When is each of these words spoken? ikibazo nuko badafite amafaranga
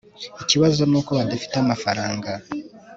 ikibazo 0.41 0.81
nuko 0.89 1.11
badafite 1.19 1.55
amafaranga 1.63 2.31